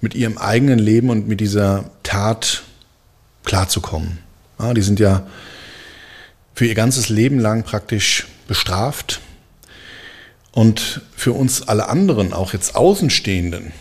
[0.00, 2.64] mit ihrem eigenen Leben und mit dieser Tat
[3.44, 4.18] klarzukommen.
[4.58, 5.26] Ja, die sind ja
[6.54, 9.20] für ihr ganzes Leben lang praktisch bestraft.
[10.50, 13.72] Und für uns alle anderen, auch jetzt Außenstehenden,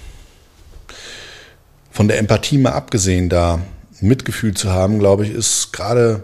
[1.95, 3.62] von der Empathie mal abgesehen, da
[4.01, 6.23] Mitgefühl zu haben, glaube ich, ist gerade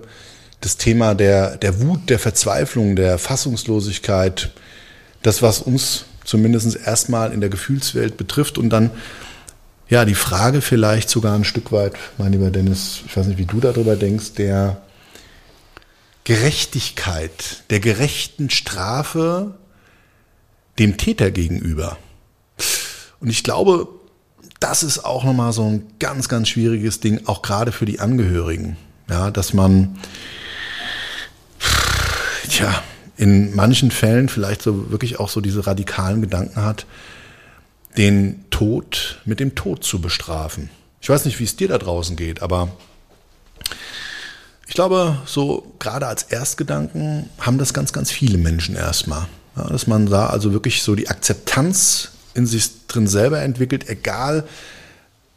[0.59, 4.51] das Thema der, der Wut, der Verzweiflung, der Fassungslosigkeit,
[5.21, 8.91] das, was uns zumindest erstmal in der Gefühlswelt betrifft und dann
[9.87, 13.45] ja die Frage vielleicht sogar ein Stück weit, mein lieber Dennis, ich weiß nicht, wie
[13.45, 14.81] du darüber denkst, der
[16.25, 19.55] Gerechtigkeit, der gerechten Strafe
[20.79, 21.97] dem Täter gegenüber.
[23.21, 24.00] Und ich glaube,
[24.61, 28.77] das ist auch nochmal so ein ganz, ganz schwieriges Ding, auch gerade für die Angehörigen.
[29.09, 29.97] Ja, dass man,
[32.47, 32.81] tja,
[33.17, 36.85] in manchen Fällen vielleicht so wirklich auch so diese radikalen Gedanken hat,
[37.97, 40.69] den Tod mit dem Tod zu bestrafen.
[41.01, 42.69] Ich weiß nicht, wie es dir da draußen geht, aber
[44.67, 49.27] ich glaube, so gerade als Erstgedanken haben das ganz, ganz viele Menschen erstmal.
[49.57, 54.47] Ja, dass man da also wirklich so die Akzeptanz in sich drin selber entwickelt, egal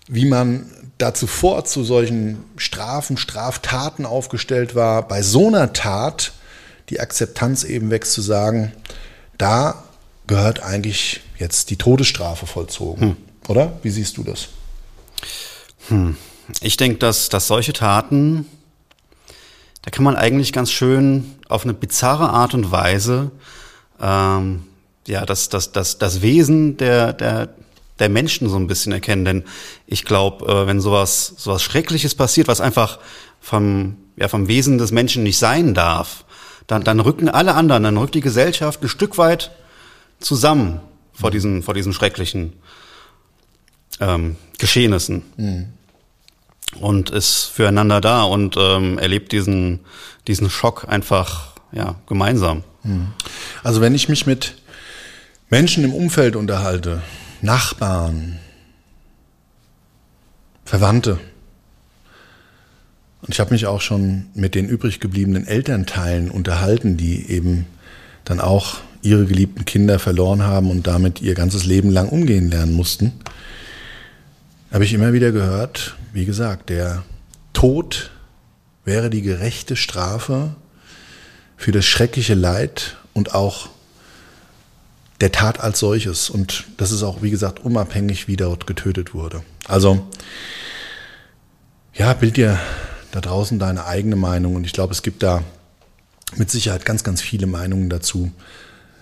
[0.06, 6.32] wie man da zuvor zu solchen Strafen, Straftaten aufgestellt war, bei so einer Tat
[6.90, 8.72] die Akzeptanz eben wächst zu sagen,
[9.38, 9.84] da
[10.26, 13.16] gehört eigentlich jetzt die Todesstrafe vollzogen.
[13.48, 13.72] Oder?
[13.82, 14.48] Wie siehst du das?
[16.60, 18.46] Ich denke, dass, dass solche Taten,
[19.82, 23.30] da kann man eigentlich ganz schön auf eine bizarre Art und Weise
[24.00, 24.64] ähm,
[25.06, 27.48] ja, das, das, das, das Wesen der, der,
[27.98, 29.24] der Menschen so ein bisschen erkennen.
[29.24, 29.44] Denn
[29.86, 32.98] ich glaube, äh, wenn sowas, sowas Schreckliches passiert, was einfach
[33.40, 36.24] vom, ja, vom Wesen des Menschen nicht sein darf,
[36.66, 39.50] dann, dann rücken alle anderen, dann rückt die Gesellschaft ein Stück weit
[40.18, 40.80] zusammen
[41.12, 42.54] vor diesen, vor diesen schrecklichen
[44.00, 45.22] ähm, Geschehnissen
[46.80, 49.80] und ist füreinander da und ähm, erlebt diesen,
[50.26, 52.64] diesen Schock einfach ja, gemeinsam.
[53.62, 54.54] Also wenn ich mich mit
[55.50, 57.02] Menschen im Umfeld unterhalte,
[57.42, 58.38] Nachbarn,
[60.64, 61.18] Verwandte,
[63.24, 67.64] und ich habe mich auch schon mit den übrig gebliebenen Elternteilen unterhalten, die eben
[68.24, 72.74] dann auch ihre geliebten Kinder verloren haben und damit ihr ganzes Leben lang umgehen lernen
[72.74, 73.12] mussten,
[74.70, 77.02] habe ich immer wieder gehört, wie gesagt, der
[77.54, 78.10] Tod
[78.84, 80.54] wäre die gerechte Strafe
[81.56, 83.70] für das schreckliche Leid und auch
[85.20, 86.30] der Tat als solches.
[86.30, 89.42] Und das ist auch, wie gesagt, unabhängig, wie dort getötet wurde.
[89.66, 90.06] Also,
[91.94, 92.58] ja, bild dir
[93.12, 94.56] da draußen deine eigene Meinung.
[94.56, 95.42] Und ich glaube, es gibt da
[96.36, 98.32] mit Sicherheit ganz, ganz viele Meinungen dazu.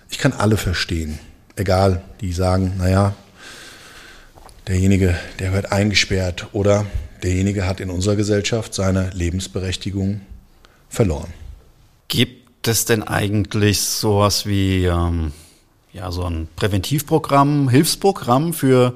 [0.09, 1.17] Ich kann alle verstehen.
[1.55, 3.15] Egal, die sagen, naja,
[4.67, 6.85] derjenige, der wird eingesperrt oder
[7.23, 10.21] derjenige hat in unserer Gesellschaft seine Lebensberechtigung
[10.89, 11.33] verloren.
[12.07, 15.31] Gibt es denn eigentlich sowas wie ähm,
[15.93, 18.95] ja, so ein Präventivprogramm, Hilfsprogramm für,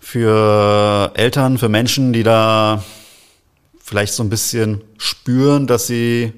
[0.00, 2.82] für Eltern, für Menschen, die da
[3.82, 6.32] vielleicht so ein bisschen spüren, dass sie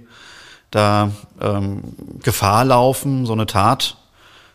[0.71, 1.83] da ähm,
[2.23, 3.97] Gefahr laufen, so eine Tat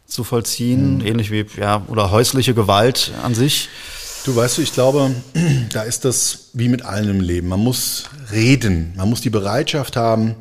[0.05, 1.05] zu vollziehen, mhm.
[1.05, 3.69] ähnlich wie ja oder häusliche Gewalt an sich.
[4.25, 5.11] Du weißt du, ich glaube,
[5.73, 7.47] da ist das wie mit allem im Leben.
[7.47, 10.35] Man muss reden, man muss die Bereitschaft haben,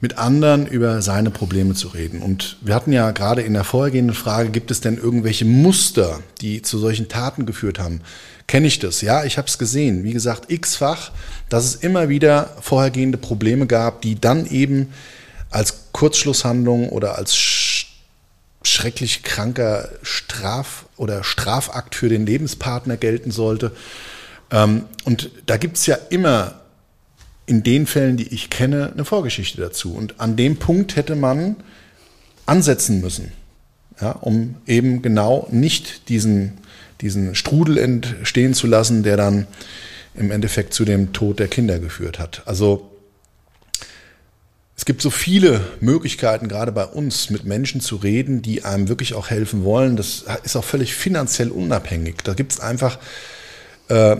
[0.00, 2.22] mit anderen über seine Probleme zu reden.
[2.22, 6.62] Und wir hatten ja gerade in der vorhergehenden Frage, gibt es denn irgendwelche Muster, die
[6.62, 8.00] zu solchen Taten geführt haben?
[8.46, 9.00] Kenne ich das?
[9.00, 10.04] Ja, ich habe es gesehen.
[10.04, 11.10] Wie gesagt, x-fach,
[11.48, 14.92] dass es immer wieder vorhergehende Probleme gab, die dann eben
[15.50, 17.36] als Kurzschlusshandlung oder als
[18.62, 23.72] schrecklich kranker Straf- oder Strafakt für den Lebenspartner gelten sollte.
[24.50, 26.57] Ähm, und da gibt es ja immer
[27.48, 29.94] in den Fällen, die ich kenne, eine Vorgeschichte dazu.
[29.94, 31.56] Und an dem Punkt hätte man
[32.44, 33.32] ansetzen müssen,
[34.00, 36.58] ja, um eben genau nicht diesen,
[37.00, 39.46] diesen Strudel entstehen zu lassen, der dann
[40.14, 42.42] im Endeffekt zu dem Tod der Kinder geführt hat.
[42.44, 42.90] Also
[44.76, 49.14] es gibt so viele Möglichkeiten, gerade bei uns, mit Menschen zu reden, die einem wirklich
[49.14, 49.96] auch helfen wollen.
[49.96, 52.16] Das ist auch völlig finanziell unabhängig.
[52.24, 52.98] Da gibt es einfach
[53.88, 54.16] äh,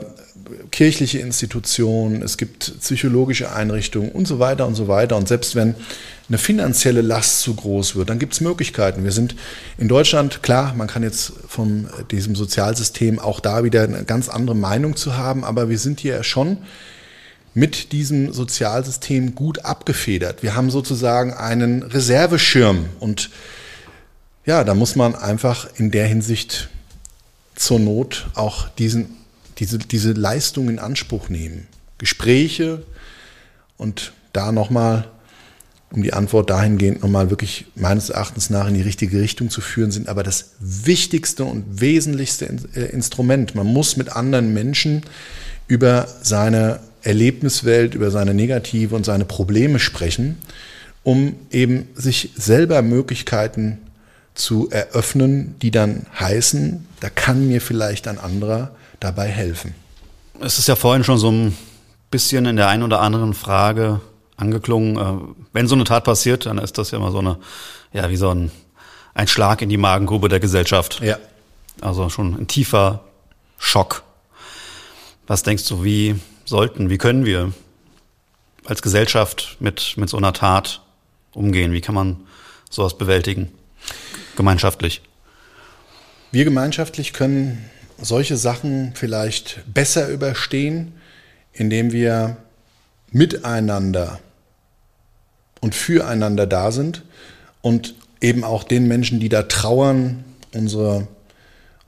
[0.70, 5.16] kirchliche Institutionen, es gibt psychologische Einrichtungen und so weiter und so weiter.
[5.16, 5.74] Und selbst wenn
[6.28, 9.04] eine finanzielle Last zu groß wird, dann gibt es Möglichkeiten.
[9.04, 9.34] Wir sind
[9.78, 14.56] in Deutschland, klar, man kann jetzt von diesem Sozialsystem auch da wieder eine ganz andere
[14.56, 16.58] Meinung zu haben, aber wir sind hier schon
[17.54, 20.42] mit diesem Sozialsystem gut abgefedert.
[20.42, 23.30] Wir haben sozusagen einen Reserveschirm und
[24.44, 26.68] ja, da muss man einfach in der Hinsicht
[27.54, 29.17] zur Not auch diesen,
[29.58, 31.66] diese, diese Leistung in Anspruch nehmen.
[31.98, 32.82] Gespräche
[33.76, 35.08] und da nochmal,
[35.90, 39.90] um die Antwort dahingehend nochmal wirklich meines Erachtens nach in die richtige Richtung zu führen,
[39.90, 43.54] sind aber das wichtigste und wesentlichste äh, Instrument.
[43.54, 45.02] Man muss mit anderen Menschen
[45.66, 50.36] über seine Erlebniswelt, über seine Negative und seine Probleme sprechen,
[51.02, 53.78] um eben sich selber Möglichkeiten
[54.34, 59.74] zu eröffnen, die dann heißen, da kann mir vielleicht ein anderer dabei helfen.
[60.40, 61.56] Es ist ja vorhin schon so ein
[62.10, 64.00] bisschen in der einen oder anderen Frage
[64.36, 64.96] angeklungen.
[64.96, 67.38] Äh, wenn so eine Tat passiert, dann ist das ja immer so eine,
[67.92, 68.50] ja, wie so ein,
[69.14, 71.00] ein Schlag in die Magengrube der Gesellschaft.
[71.00, 71.18] Ja.
[71.80, 73.04] Also schon ein tiefer
[73.58, 74.02] Schock.
[75.26, 77.52] Was denkst du, wie sollten, wie können wir
[78.64, 80.80] als Gesellschaft mit, mit so einer Tat
[81.32, 81.72] umgehen?
[81.72, 82.16] Wie kann man
[82.70, 83.50] sowas bewältigen?
[84.36, 85.02] Gemeinschaftlich.
[86.30, 87.68] Wir gemeinschaftlich können
[88.00, 90.92] solche Sachen vielleicht besser überstehen,
[91.52, 92.36] indem wir
[93.10, 94.20] miteinander
[95.60, 97.02] und füreinander da sind
[97.62, 101.08] und eben auch den Menschen, die da trauern, unsere,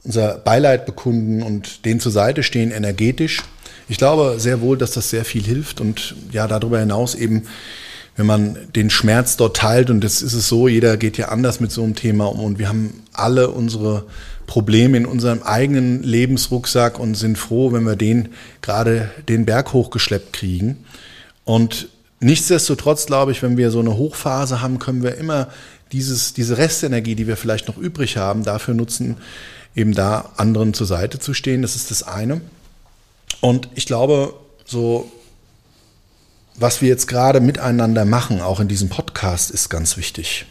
[0.02, 3.42] unser Beileid bekunden und denen zur Seite stehen, energetisch.
[3.88, 7.46] Ich glaube sehr wohl, dass das sehr viel hilft und ja, darüber hinaus eben,
[8.16, 11.60] wenn man den Schmerz dort teilt und das ist es so, jeder geht ja anders
[11.60, 14.04] mit so einem Thema um und wir haben alle unsere
[14.46, 18.30] Probleme in unserem eigenen Lebensrucksack und sind froh, wenn wir den
[18.62, 20.84] gerade den Berg hochgeschleppt kriegen.
[21.44, 25.48] Und nichtsdestotrotz glaube ich, wenn wir so eine Hochphase haben, können wir immer
[25.92, 29.18] dieses, diese Restenergie, die wir vielleicht noch übrig haben, dafür nutzen,
[29.76, 31.62] eben da anderen zur Seite zu stehen.
[31.62, 32.40] Das ist das eine.
[33.40, 35.10] Und ich glaube, so
[36.60, 40.46] was wir jetzt gerade miteinander machen, auch in diesem Podcast, ist ganz wichtig.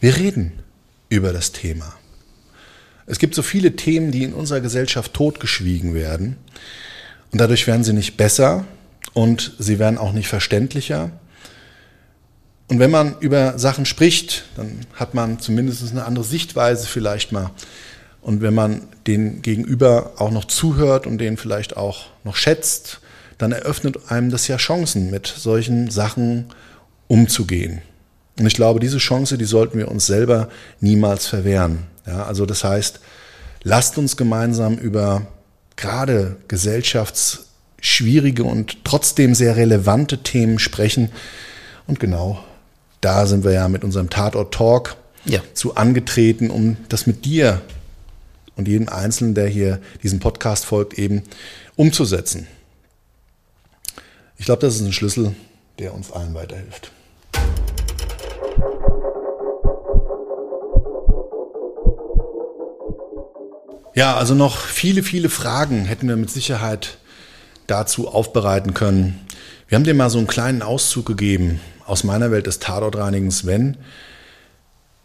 [0.00, 0.52] Wir reden
[1.10, 1.94] über das Thema.
[3.06, 6.36] Es gibt so viele Themen, die in unserer Gesellschaft totgeschwiegen werden.
[7.32, 8.64] Und dadurch werden sie nicht besser
[9.12, 11.10] und sie werden auch nicht verständlicher.
[12.68, 17.50] Und wenn man über Sachen spricht, dann hat man zumindest eine andere Sichtweise vielleicht mal
[18.22, 23.00] und wenn man den Gegenüber auch noch zuhört und den vielleicht auch noch schätzt,
[23.40, 26.46] dann eröffnet einem das ja Chancen, mit solchen Sachen
[27.08, 27.80] umzugehen.
[28.38, 30.48] Und ich glaube, diese Chance, die sollten wir uns selber
[30.80, 31.84] niemals verwehren.
[32.06, 33.00] Ja, also das heißt,
[33.62, 35.26] lasst uns gemeinsam über
[35.76, 41.10] gerade gesellschaftsschwierige und trotzdem sehr relevante Themen sprechen.
[41.86, 42.44] Und genau
[43.00, 45.40] da sind wir ja mit unserem Tatort Talk ja.
[45.54, 47.62] zu angetreten, um das mit dir
[48.56, 51.22] und jeden Einzelnen, der hier diesem Podcast folgt, eben
[51.76, 52.46] umzusetzen.
[54.40, 55.34] Ich glaube, das ist ein Schlüssel,
[55.78, 56.90] der uns allen weiterhilft.
[63.94, 66.96] Ja, also noch viele, viele Fragen hätten wir mit Sicherheit
[67.66, 69.20] dazu aufbereiten können.
[69.68, 73.76] Wir haben dir mal so einen kleinen Auszug gegeben aus meiner Welt des Tatortreinigens, wenn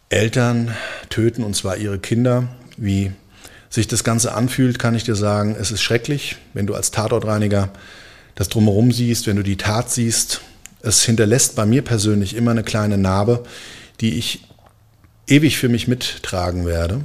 [0.07, 0.73] Eltern
[1.09, 2.47] töten und zwar ihre Kinder.
[2.77, 3.11] Wie
[3.69, 7.73] sich das Ganze anfühlt, kann ich dir sagen, es ist schrecklich, wenn du als Tatortreiniger
[8.35, 10.41] das drumherum siehst, wenn du die Tat siehst.
[10.81, 13.43] Es hinterlässt bei mir persönlich immer eine kleine Narbe,
[14.01, 14.41] die ich
[15.27, 17.01] ewig für mich mittragen werde.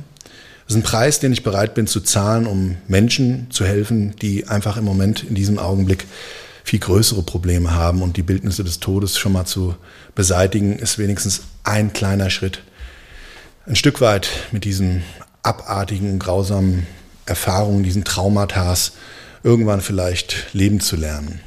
[0.67, 4.47] Das ist ein Preis, den ich bereit bin zu zahlen, um Menschen zu helfen, die
[4.47, 6.07] einfach im Moment in diesem Augenblick
[6.63, 8.03] viel größere Probleme haben.
[8.03, 9.75] Und die Bildnisse des Todes schon mal zu
[10.15, 12.63] beseitigen, ist wenigstens ein kleiner Schritt.
[13.67, 15.03] Ein Stück weit mit diesen
[15.43, 16.87] abartigen, grausamen
[17.27, 18.77] Erfahrungen, diesen Traumata
[19.43, 21.41] irgendwann vielleicht leben zu lernen.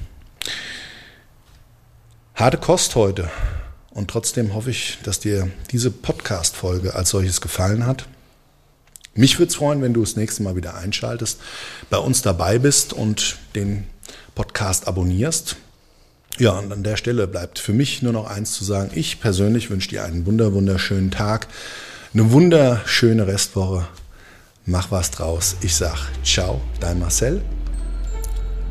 [2.35, 3.29] Harte Kost heute.
[3.91, 8.07] Und trotzdem hoffe ich, dass dir diese Podcast-Folge als solches gefallen hat.
[9.13, 11.39] Mich würde es freuen, wenn du das nächste Mal wieder einschaltest,
[11.91, 13.85] bei uns dabei bist und den
[14.33, 15.57] Podcast abonnierst.
[16.39, 18.89] Ja, und an der Stelle bleibt für mich nur noch eins zu sagen.
[18.95, 21.47] Ich persönlich wünsche dir einen wunder, wunderschönen Tag,
[22.15, 23.87] eine wunderschöne Restwoche.
[24.65, 25.57] Mach was draus.
[25.61, 27.43] Ich sag ciao, dein Marcel.